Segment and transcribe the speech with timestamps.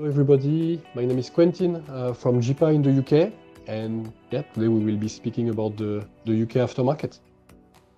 [0.00, 0.80] Hello, everybody.
[0.94, 3.34] My name is Quentin uh, from GiPA in the U.K.,
[3.66, 6.60] and yeah, today we will be speaking about the U.K.
[6.60, 7.18] aftermarket.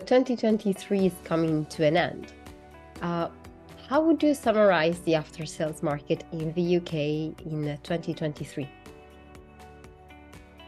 [0.01, 2.33] 2023 is coming to an end.
[3.02, 3.29] Uh,
[3.88, 7.34] how would you summarize the after-sales market in the U.K.
[7.46, 8.69] in uh, 2023?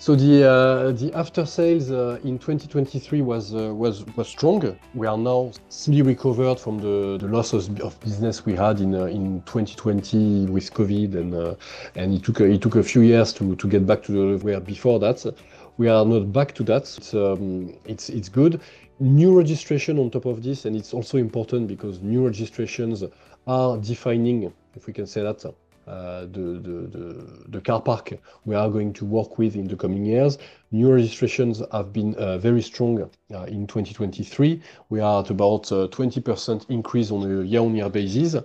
[0.05, 4.79] So the uh, after-sales uh, in 2023 was uh, strong.
[4.93, 8.93] We are now fully recovered from the losses of business we had in
[9.47, 11.57] 2020 with COVID,
[11.95, 15.25] and it took a few years to get back to where before that.
[15.79, 17.15] We are not back to that.
[17.15, 18.61] Um, it's good.
[19.01, 23.03] New registration on top of this, and it's also important because new registrations
[23.47, 25.47] are defining, if we can say that,
[25.87, 28.15] Uh, the car park
[28.47, 30.39] we are going to work with in the coming years.
[30.73, 34.63] New registrations have been uh, very strong uh, in 2023.
[34.89, 38.37] We are at about 20% increase on a year-on-year basis.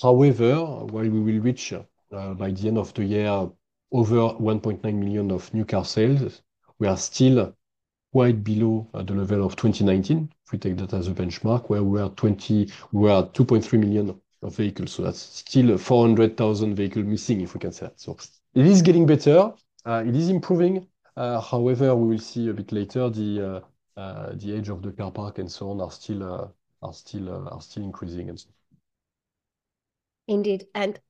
[0.00, 1.74] However, while we will reach
[2.10, 3.48] by the end of the year
[3.92, 6.40] over 1.9 million of new car sales,
[6.78, 7.54] we are still
[8.12, 12.00] quite below the level of 2019, if we take that as a benchmark, where we
[12.00, 14.92] are 2.3 million of vehicles.
[14.92, 18.00] So that's still 400,000 vehicles missing, if we can say that.
[18.00, 18.16] So
[18.54, 19.52] it is getting better.
[19.84, 20.86] Uh, it is improving.
[21.16, 23.10] Uh, however, we will see a bit later,
[23.96, 26.46] uh, the age of the car park and so on are still uh
[26.82, 28.48] are still uh are still increasing and so.
[30.28, 30.66] Indeed.
[30.74, 31.00] And,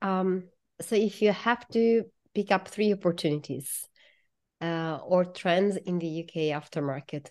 [0.00, 0.44] um,
[0.80, 3.88] so if you have to pick up three opportunities,
[4.60, 6.50] or trends in the U.K.
[6.50, 7.30] aftermarket,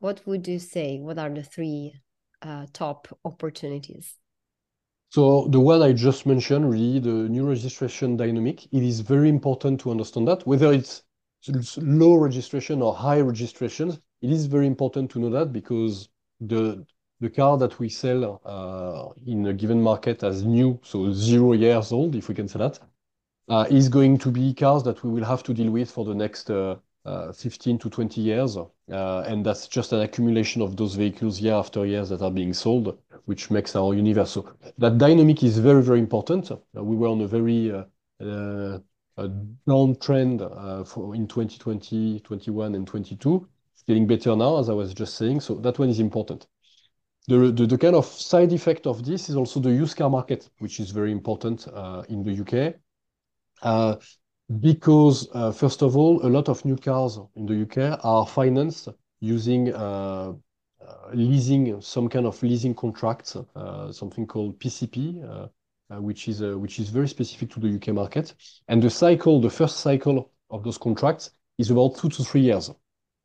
[0.00, 0.98] what would you say?
[0.98, 1.94] What are the three
[2.72, 4.16] top opportunities?
[5.12, 9.78] So the one I just mentioned, really, the new registration dynamic, it is very important
[9.80, 10.46] to understand that.
[10.46, 11.02] Whether it's
[11.76, 16.08] low registration or high registrations, it is very important to know that because
[16.40, 16.86] the
[17.36, 22.16] car that we sell uh, in a given market as new, so zero years old,
[22.16, 22.80] if we can say that,
[23.50, 26.14] uh, is going to be cars that we will have to deal with for the
[26.14, 26.76] next uh,
[27.06, 28.56] 15-20 years.
[28.56, 32.52] Uh, and that's just an accumulation of those vehicles year after year that are being
[32.52, 34.30] sold, which makes our universe.
[34.30, 36.50] So that dynamic is very, very important.
[36.50, 38.78] Uh, we were on a very uh,
[39.68, 43.48] downtrend for in 2020, 2021, and 2022.
[43.74, 46.46] It's getting better now, as I was just saying, so that one is important.
[47.28, 50.80] The the kind of side effect of this is also the used car market, which
[50.80, 51.66] is very important
[52.08, 52.74] in the U.K.
[54.60, 57.96] Because uh, first of all, a lot of new cars in the U.K.
[58.02, 58.88] are financed
[59.20, 60.32] using uh,
[60.80, 63.36] uh, leasing, some kind of leasing contracts,
[63.92, 65.48] something called PCP,
[65.90, 66.40] which is
[66.90, 67.92] very specific to the U.K.
[67.92, 68.34] market.
[68.66, 72.70] And the cycle, the first cycle of those contracts is about two to three years,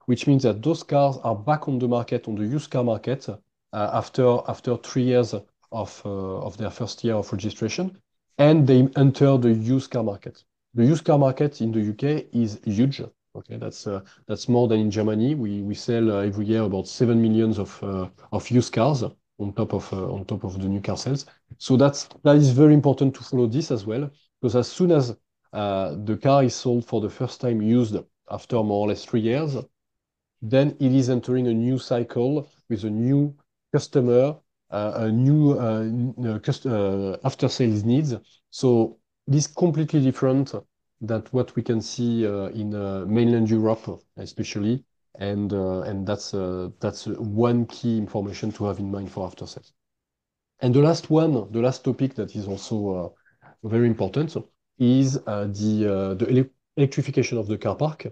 [0.05, 3.27] which means that those cars are back on the market, on the used car market,
[3.73, 5.33] after three years
[5.71, 7.97] of their first year of registration,
[8.37, 10.43] and they enter the used car market.
[10.73, 12.27] The used car market in the U.K.
[12.33, 13.01] is huge.
[13.35, 15.35] Okay, that's uh, that's more than in Germany.
[15.35, 19.03] We sell uh, every year about 7 million of uh, of used cars
[19.39, 21.25] on top of uh on top of the new car sales.
[21.57, 24.09] So that is that is very important to follow this as well,
[24.41, 25.15] because as soon as
[25.51, 27.95] the car is sold for the first time used
[28.29, 29.55] after more or less three years,
[30.41, 33.35] then it is entering a new cycle with a new
[33.71, 34.35] customer,
[34.71, 35.59] a new
[37.23, 38.15] after-sales needs.
[39.29, 40.53] This is completely different
[41.01, 44.85] than what we can see uh, in uh, mainland Europe, especially,
[45.19, 46.33] and uh, that's
[47.07, 49.73] one key information to have in mind for after-sales.
[50.61, 53.15] And the last one, the last topic that is also
[53.63, 54.37] very important
[54.79, 58.07] is the electrification of the car park.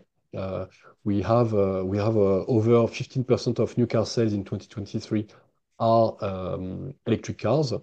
[1.05, 5.27] We have over 15% of new car sales in 2023
[5.79, 7.73] are um, electric cars.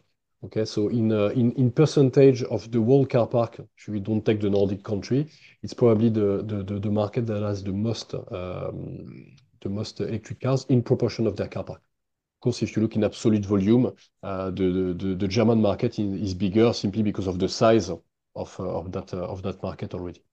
[0.45, 4.51] Okay, so uh, in percentage of the world car park, if we don't take the
[4.51, 5.29] Nordic country,
[5.63, 11.47] it's probably the market that has um, the most electric cars in proportion of their
[11.47, 11.79] car park.
[11.79, 13.93] Of course, if you look in absolute volume,
[14.25, 19.95] uh, the German market is bigger simply because of the size of uh, that market
[19.95, 20.25] already.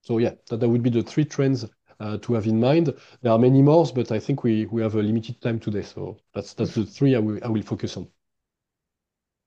[0.00, 1.66] So yeah, that would be the three trends
[2.00, 2.94] to have in mind.
[3.20, 6.54] There are many more, but I think we have a limited time today, so that's
[6.54, 8.08] the three I will focus on.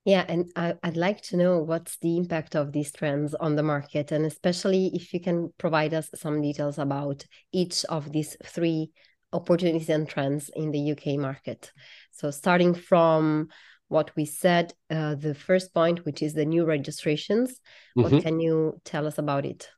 [0.03, 4.11] Yeah, and I'd like to know what's the impact of these trends on the market,
[4.11, 8.89] and especially if you can provide us some details about each of these three
[9.31, 11.17] opportunities and trends in the U.K.
[11.17, 11.71] market.
[12.11, 13.49] So starting from
[13.89, 17.59] what we said, the first point, which is the new registrations-
[17.97, 18.15] Mm-hmm.
[18.15, 19.69] What can you tell us about it?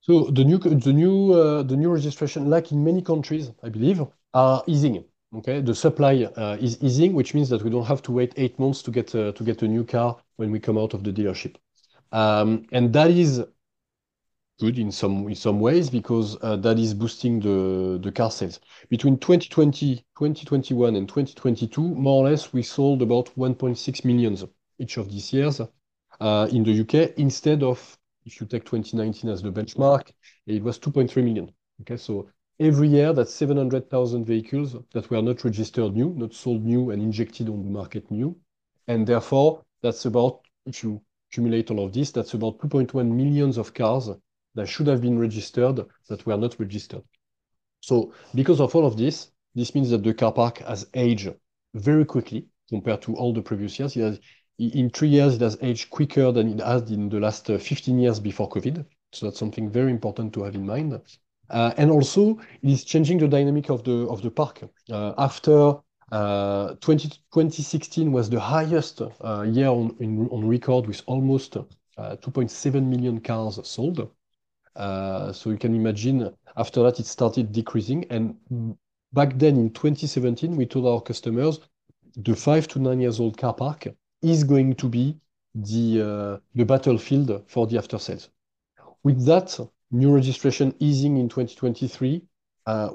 [0.00, 4.00] So the new the new uh, the new registration, like in many countries, I believe,
[4.32, 5.04] are easing.
[5.34, 5.60] Okay?
[5.60, 8.82] The supply uh, is easing, which means that we don't have to wait eight months
[8.82, 11.56] to get uh, a new car when we come out of the dealership.
[12.12, 13.42] Um, and that is
[14.60, 15.24] good in some
[15.60, 18.60] ways because uh, that is boosting the car sales.
[18.90, 24.36] Between 2020, 2021, and 2022, more or less, we sold about 1.6 million
[24.78, 27.14] each of these years in the U.K.
[27.16, 30.12] instead of, if you take 2019 as the benchmark,
[30.46, 31.50] it was 2.3 million.
[31.80, 31.96] Okay?
[32.62, 37.48] Every year, that's 700,000 vehicles that were not registered new, not sold new, and injected
[37.48, 38.36] on the market new.
[38.86, 44.10] And therefore, that's about, if you accumulate all of this, that's about 2.1 million cars
[44.54, 47.02] that should have been registered that were not registered.
[47.80, 51.34] So because of all of this, this means that the car park has aged
[51.74, 54.20] very quickly compared to all the previous years.
[54.60, 58.20] In three years, it has aged quicker than it has in the last 15 years
[58.20, 58.86] before COVID.
[59.10, 61.00] So that's something very important to have in mind.
[61.50, 64.62] Uh, and also, it is changing the dynamic of the of the park.
[64.90, 65.76] Uh, after
[66.10, 69.96] uh, 2016 was the highest year on
[70.30, 71.56] on record with almost
[71.98, 74.10] 2.7 million cars sold.
[74.76, 78.04] So you can imagine after that, it started decreasing.
[78.10, 78.36] And
[79.12, 81.60] back then, in 2017, we told our customers
[82.16, 83.88] the five to nine years old car park
[84.22, 85.16] is going to be
[85.54, 88.30] the the battlefield for the after-sales.
[89.02, 89.58] With that
[89.92, 92.22] new registration easing in 2023,
[92.66, 92.90] uh,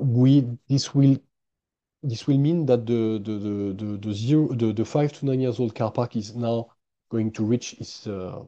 [0.70, 6.68] this will mean that the five to nine years old car park is now
[7.10, 8.44] going to reach its uh,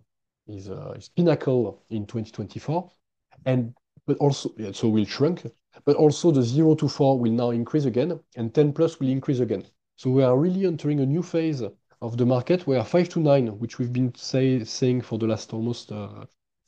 [0.50, 2.92] uh, pinnacle in 2024.
[4.06, 5.46] But also, so will shrink.
[5.86, 9.40] But also, the zero to four will now increase again, and 10 plus will increase
[9.40, 9.64] again.
[9.98, 11.62] So we are really entering a new phase
[12.02, 15.92] of the market where five to nine, which we've been saying for the last almost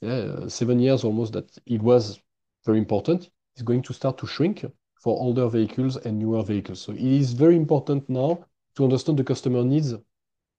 [0.01, 2.19] seven years almost that it was
[2.65, 4.65] very important, is going to start to shrink
[5.01, 6.81] for older vehicles and newer vehicles.
[6.81, 8.45] So it is very important now
[8.75, 9.94] to understand the customer needs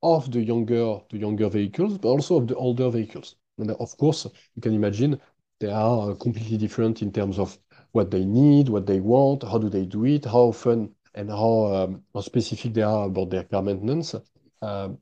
[0.02, 3.36] of the younger the younger vehicles, but also of the older vehicles.
[3.58, 5.20] And uh, of course, you can imagine
[5.60, 7.56] they are uh, completely different in terms of
[7.92, 11.66] what they need, what they want, how do they do it, how often, and how
[11.74, 14.14] um, specific they are about their car maintenance.
[14.60, 14.98] Um,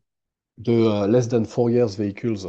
[0.59, 2.47] the uh, less than four years vehicles,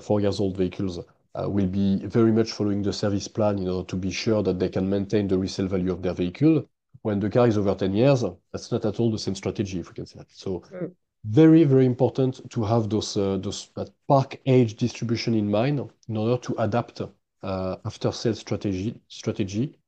[0.00, 0.98] four years old vehicles
[1.32, 4.58] Uh, will be very much following the service plan in order to be sure that
[4.58, 6.64] they can maintain the resale value of their vehicle.
[7.02, 9.88] When the car is over 10 years, that's not at all the same strategy, if
[9.88, 10.30] we can say that.
[10.32, 10.92] So mm.
[11.24, 16.36] very, very important to have uh, those that park age distribution in mind in order
[16.38, 19.78] to adapt uh, after-sales strategy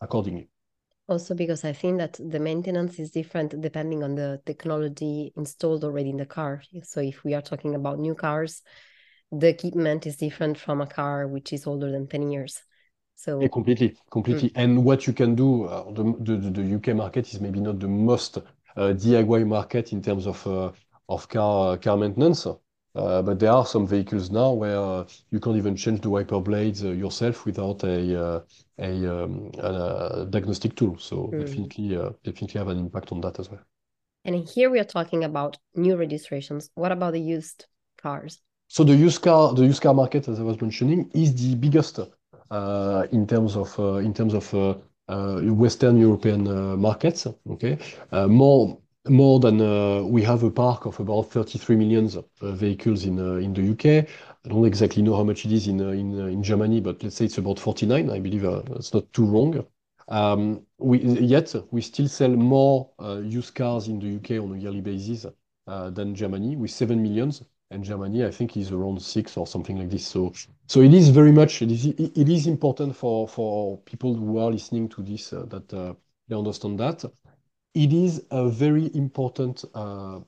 [0.00, 0.48] accordingly.
[1.08, 6.10] Also because I think that the maintenance is different depending on the technology installed already
[6.10, 6.62] in the car.
[6.84, 8.62] So if we are talking about new cars,
[9.38, 12.62] the equipment is different from a car which is older than 10 years.
[13.26, 13.96] Yeah, completely.
[14.10, 14.50] Completely.
[14.50, 14.56] Mm.
[14.56, 16.92] And what you can do, uh, the U.K.
[16.92, 18.42] market is maybe not the most uh,
[18.76, 20.72] DIY market in terms of uh,
[21.08, 22.46] of car car maintenance.
[22.92, 27.44] But there are some vehicles now where you can't even change the wiper blades yourself
[27.44, 28.44] without um,
[28.78, 29.06] a
[29.58, 30.98] a diagnostic tool.
[30.98, 31.40] So mm.
[31.40, 31.88] definitely,
[32.24, 33.60] definitely have an impact on that as well.
[34.24, 36.70] And here we are talking about new registrations.
[36.74, 37.66] What about the used
[37.96, 38.40] cars?
[38.68, 42.00] So the used car the used car market, as I was mentioning, is the biggest
[42.50, 44.74] uh, in terms of uh,
[45.08, 47.26] uh, Western European markets.
[47.50, 47.78] Okay?
[48.12, 52.08] More than we have a park of about 33 million
[52.40, 54.06] vehicles in the U.K.
[54.44, 57.58] I don't exactly know how much it is in Germany, but let's say it's about
[57.58, 58.10] 49.
[58.10, 59.66] I believe it's not too wrong.
[60.08, 62.90] Um, yet, we still sell more
[63.22, 64.38] used cars in the U.K.
[64.38, 65.26] on a yearly basis
[65.66, 67.32] than Germany with 7 million.
[67.74, 70.06] And Germany, I think, is around 6 or something like this.
[70.06, 70.32] So
[70.66, 75.32] so it is very much it is important for people who are listening to this
[75.32, 75.94] uh, that uh,
[76.28, 77.04] they understand that.
[77.74, 80.20] It is a very important uh,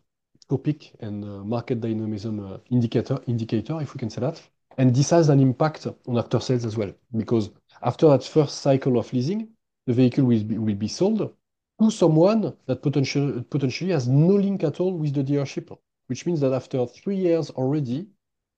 [0.50, 4.42] topic and market dynamism indicator, indicator, if we can say that.
[4.78, 7.50] And this has an impact on after-sales as well because
[7.82, 9.48] after that first cycle of leasing,
[9.86, 11.32] the vehicle will be sold
[11.80, 15.76] to someone that potentially has no link at all with the dealership,
[16.06, 18.08] which means that after three years already,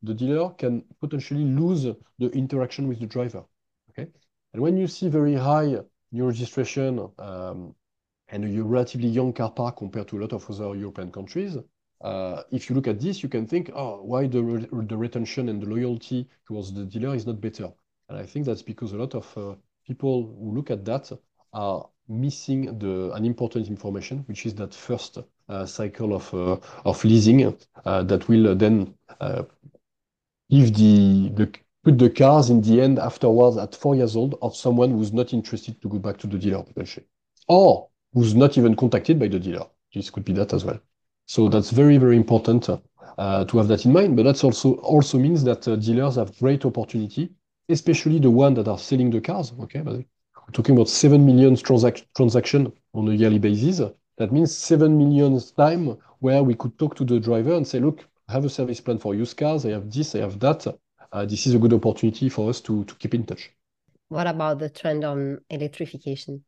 [0.02, 1.84] the dealer can potentially lose
[2.18, 3.44] the interaction with the driver.
[3.90, 4.08] Okay?
[4.52, 5.76] And when you see very high
[6.12, 7.74] new registration um,
[8.28, 11.56] and a relatively young car park compared to a lot of other European countries,
[12.00, 15.66] uh, if you look at this, you can think, "Oh, why the retention and the
[15.66, 17.72] loyalty towards the dealer is not better?"
[18.08, 21.10] And I think that's because a lot of uh, people who look at that
[21.52, 27.04] are missing the, an important information, which is that first uh, cycle of uh, of
[27.04, 28.94] leasing uh, that will then
[30.50, 31.50] give the
[31.84, 35.32] put the cars in the end afterwards at four years old of someone who's not
[35.32, 37.06] interested to go back to the dealer potentially,
[37.46, 39.66] or who's not even contacted by the dealer.
[39.94, 40.80] This could be that as well.
[41.26, 42.80] So that's very, very important to
[43.18, 44.16] have that in mind.
[44.16, 47.30] But that also means that dealers have great opportunity,
[47.68, 49.52] especially the ones that are selling the cars.
[49.60, 49.82] Okay,
[50.48, 53.82] we're talking about 7 million transactions on a yearly basis.
[54.16, 58.06] That means 7 million times where we could talk to the driver and say, "Look,
[58.28, 59.66] I have a service plan for used cars.
[59.66, 60.66] I have this, I have that.
[61.12, 63.50] Uh, this is a good opportunity for us to keep in touch."
[64.08, 66.44] What about the trend on electrification?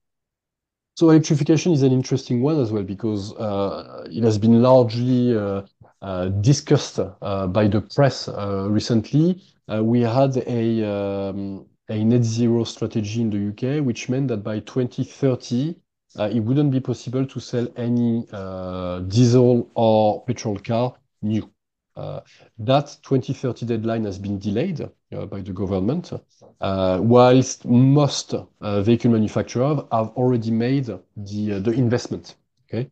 [0.96, 6.28] So electrification is an interesting one as well because uh, it has been largely uh,
[6.40, 9.42] discussed by the press recently.
[9.68, 11.66] We had a um,
[11.98, 15.74] net zero strategy in the U.K., which meant that by 2030,
[16.18, 21.48] uh, it wouldn't be possible to sell any uh, diesel or petrol car new.
[21.96, 22.20] Uh,
[22.58, 24.88] that 2030 deadline has been delayed
[25.28, 26.12] by the government,
[26.60, 32.36] whilst most vehicle manufacturers have already made the investment.
[32.72, 32.88] Okay?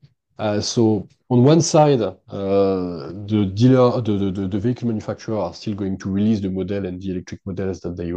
[0.60, 6.50] So on one side, the dealer, the vehicle manufacturers are still going to release the
[6.50, 8.12] model and the electric models that they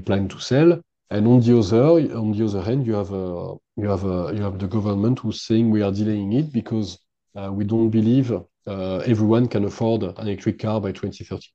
[0.00, 0.80] plan to sell.
[1.10, 5.92] And on the other hand, uh, uh, you have the government who's saying we are
[5.92, 6.98] delaying it because
[7.36, 8.32] uh, we don't believe
[8.66, 11.46] everyone can afford an electric car by 2030.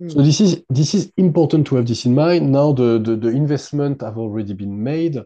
[0.00, 0.08] Hmm.
[0.08, 2.50] So this is important to have this in mind.
[2.50, 5.18] Now the investment have already been made.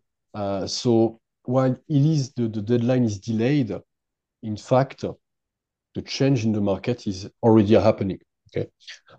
[0.67, 3.73] So while it is the deadline is delayed,
[4.43, 5.05] in fact,
[5.95, 8.19] the change in the market is already happening.
[8.55, 8.69] Okay?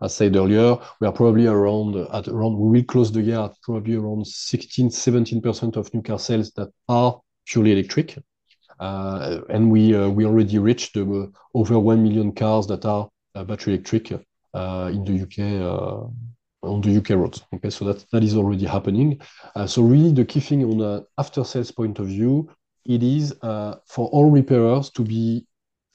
[0.01, 3.55] As said earlier, we are probably around, at around, we will close the year at
[3.61, 8.17] probably around 16%-17% of new car sales that are purely electric.
[8.79, 13.09] Uh, and uh, we already reached uh, over 1 million cars that are
[13.45, 15.59] battery electric in the U.K.
[16.61, 17.15] on the U.K.
[17.15, 17.43] roads.
[17.53, 17.69] Okay?
[17.69, 19.19] So that is already happening.
[19.67, 22.49] So really the key thing on an after-sales point of view,
[22.85, 25.45] it is for all repairers to be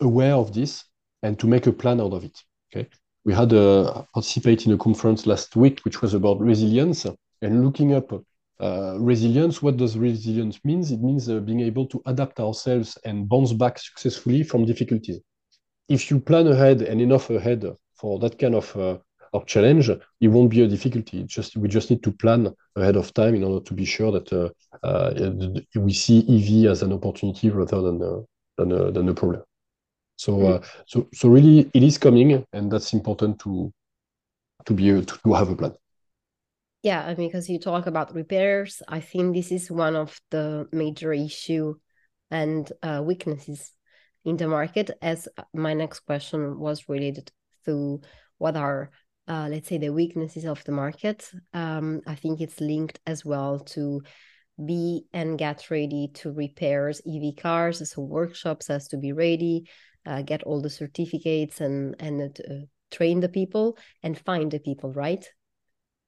[0.01, 0.85] aware of this
[1.23, 2.43] and to make a plan out of it.
[2.73, 2.89] Okay?
[3.29, 7.05] We had uh, participate in a conference last week, which was about resilience
[7.43, 8.11] and looking up
[8.59, 9.61] uh, resilience.
[9.61, 10.91] What does resilience means?
[10.91, 15.21] It means uh, being able to adapt ourselves and bounce back successfully from difficulties.
[15.91, 17.67] If you plan ahead and enough ahead
[18.01, 18.75] for that kind of
[19.35, 19.91] of challenge,
[20.25, 21.23] it won't be a difficulty.
[21.25, 24.29] Just We just need to plan ahead of time in order to be sure that
[25.75, 27.99] we see EV as an opportunity rather than
[28.57, 29.43] than, than a problem.
[30.19, 30.65] So mm-hmm.
[30.65, 33.73] uh, so, so really, it is coming, and that's important to
[34.67, 35.75] to be to have a plan.
[36.83, 40.69] Yeah, I mean, because you talk about repairs, I think this is one of the
[40.73, 41.77] major issues
[42.31, 43.73] and uh, weaknesses
[44.25, 47.31] in the market, as my next question was related
[47.65, 48.01] to
[48.39, 48.91] what are,
[49.27, 51.31] uh, let's say, the weaknesses of the market.
[51.53, 54.03] Um, I think it's linked as well to
[54.65, 57.91] be and get ready to repairs EV cars.
[57.91, 59.69] So workshops has to be ready,
[60.09, 64.91] Uh, get all the certificates and and uh, train the people and find the people,
[64.95, 65.29] right?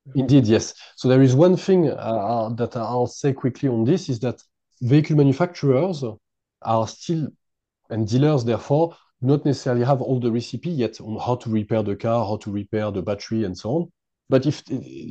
[0.09, 0.21] Mm-hmm.
[0.21, 0.73] Indeed, yes.
[0.97, 4.43] So there is one thing uh, that I'll say quickly on this is that
[4.81, 6.03] vehicle manufacturers
[6.63, 7.29] are still,
[7.91, 11.95] and dealers therefore, not necessarily have all the recipe yet on how to repair the
[11.95, 13.93] car, how to repair the battery, and so on.
[14.31, 14.65] But if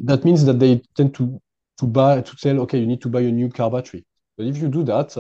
[0.06, 1.40] that means that they tend to
[1.78, 4.04] to buy to tell, "Okay, you need to buy a new car battery."
[4.36, 5.16] But if you do that,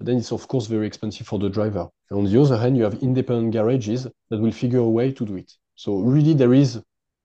[0.00, 1.88] then it's, of course, very expensive for the driver.
[2.10, 5.36] On the other hand, you have independent garages that will figure a way to do
[5.36, 5.52] it.
[5.74, 6.80] So really, there is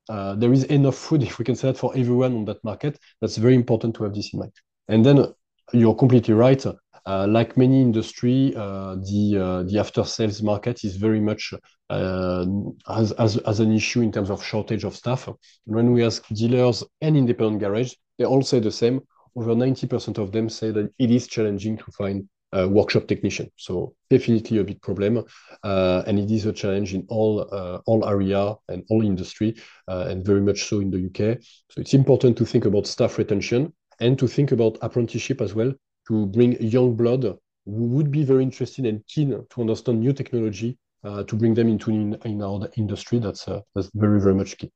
[0.07, 2.99] uh, there is enough food, if we can say that, for everyone on that market.
[3.21, 4.51] That's very important to have this in mind.
[4.87, 5.31] And then uh,
[5.73, 6.63] you're completely right.
[7.07, 11.53] Uh, like many industries, the the after-sales market is very much
[11.89, 15.29] as, as as an issue in terms of shortage of staff.
[15.65, 19.01] When we ask dealers and independent garages, they all say the same.
[19.35, 22.27] Over 90% of them say that it is challenging to find
[22.69, 23.51] workshop technician.
[23.57, 25.25] So definitely a big problem.
[25.63, 30.05] Uh, and it is a challenge in all uh, all area and all industries, uh,
[30.09, 31.37] and very much so in the U.K.
[31.69, 35.73] So it's important to think about staff retention and to think about apprenticeship as well
[36.07, 40.77] to bring young blood who would be very interested and keen to understand new technology
[41.03, 43.19] to bring them into in our industry.
[43.19, 43.47] That's
[43.93, 44.71] very, very much key.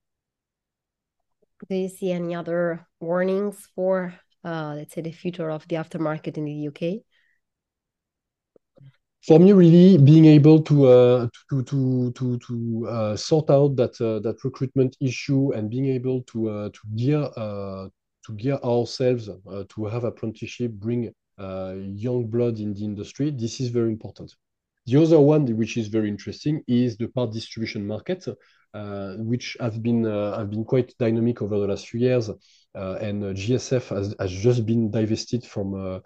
[1.67, 6.45] Do you see any other warnings for, let's say, the future of the aftermarket in
[6.45, 7.03] the U.K.?
[9.27, 13.99] For me, really being able to uh, to to to to uh, sort out that
[13.99, 19.29] uh, that recruitment issue and being able to to gear to gear ourselves
[19.69, 24.33] to have apprenticeship, bring young blood in the industry, this is very important.
[24.85, 28.25] The other one, which is very interesting, is the part distribution market,
[29.17, 32.29] which have been have been quite dynamic over the last few years.
[32.73, 35.99] And GSF has just been divested from uh,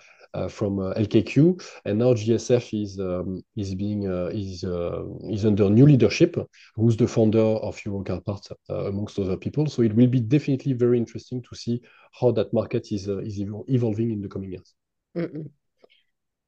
[0.50, 5.70] from uh, LKQ, and now GSF is um, is being uh, is uh, is under
[5.70, 6.36] new leadership.
[6.75, 9.68] Who's the founder of Euro Car Parts, amongst other people?
[9.68, 11.82] So it will be definitely very interesting to see
[12.20, 14.74] how that market is is evolving in the coming years.
[15.16, 15.50] Mm -mm.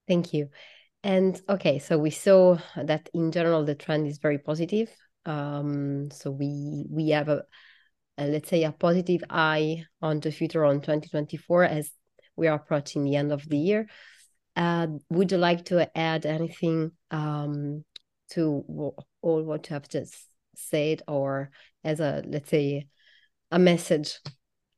[0.07, 0.49] Thank you.
[1.03, 4.89] And okay, so we saw that in general the trend is very positive.
[5.25, 7.43] Um, so we we have a,
[8.17, 11.91] a, let's say a positive eye on the future on 2024 as
[12.35, 13.87] we are approaching the end of the year.
[14.55, 17.83] Uh, would you like to add anything um,
[18.31, 20.15] to all what you have just
[20.55, 21.51] said, or
[21.83, 22.87] as a let's say
[23.51, 24.19] a message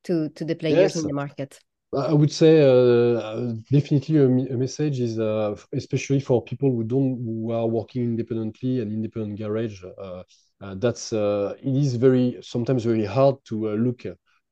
[0.04, 0.96] to to the players yes.
[0.96, 1.60] in the market?
[1.96, 7.16] I would say uh, definitely a, a, message is uh, especially for people who don't
[7.24, 9.82] who are working independently and independent garage.
[9.82, 10.22] Uh,
[10.60, 14.04] uh that's uh, it is very sometimes very hard to uh, look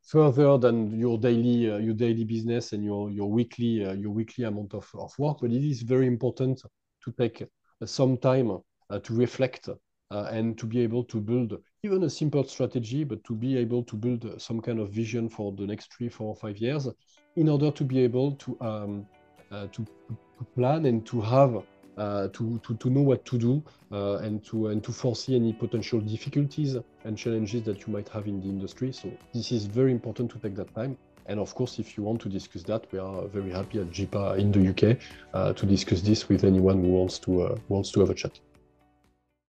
[0.06, 4.88] further than your daily your daily business and your your weekly your weekly amount of,
[4.94, 5.38] of work.
[5.40, 6.62] But it is very important
[7.04, 7.46] to take
[7.84, 8.58] some time
[9.02, 9.68] to reflect
[10.10, 13.96] and to be able to build even a simple strategy, but to be able to
[13.96, 16.88] build some kind of vision for the next three, four, five years
[17.36, 19.06] in order to be able to um,
[19.50, 19.86] uh, to,
[20.54, 21.62] plan and to have
[21.96, 23.62] uh, to, to, to know what to do
[23.92, 28.26] uh, and to and to foresee any potential difficulties and challenges that you might have
[28.26, 28.92] in the industry.
[28.92, 30.98] So this is very important to take that time.
[31.28, 34.38] And of course, if you want to discuss that, we are very happy at GiPA
[34.38, 34.98] in the UK
[35.34, 38.38] uh, to discuss this with anyone who wants to uh, wants to have a chat.